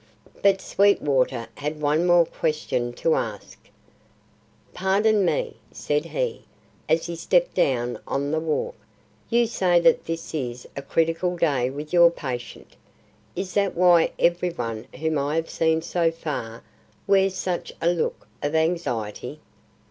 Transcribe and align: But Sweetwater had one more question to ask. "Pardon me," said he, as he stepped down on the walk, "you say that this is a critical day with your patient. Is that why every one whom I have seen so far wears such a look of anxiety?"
But 0.41 0.61
Sweetwater 0.61 1.45
had 1.53 1.79
one 1.79 2.07
more 2.07 2.25
question 2.25 2.91
to 2.93 3.13
ask. 3.13 3.69
"Pardon 4.73 5.23
me," 5.23 5.57
said 5.71 6.05
he, 6.05 6.41
as 6.89 7.05
he 7.05 7.15
stepped 7.15 7.53
down 7.53 7.99
on 8.07 8.31
the 8.31 8.39
walk, 8.39 8.73
"you 9.29 9.45
say 9.45 9.79
that 9.81 10.07
this 10.07 10.33
is 10.33 10.65
a 10.75 10.81
critical 10.81 11.37
day 11.37 11.69
with 11.69 11.93
your 11.93 12.09
patient. 12.09 12.75
Is 13.35 13.53
that 13.53 13.75
why 13.77 14.11
every 14.17 14.49
one 14.49 14.87
whom 14.99 15.19
I 15.19 15.35
have 15.35 15.51
seen 15.51 15.83
so 15.83 16.09
far 16.09 16.63
wears 17.05 17.35
such 17.35 17.71
a 17.79 17.87
look 17.91 18.25
of 18.41 18.55
anxiety?" 18.55 19.39